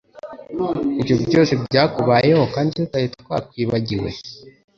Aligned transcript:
Ibyo 0.99 1.15
byose 1.29 1.51
byatubayeho 1.65 2.43
kandi 2.53 2.69
tutari 2.77 3.07
twakwibagiwe 3.15 4.09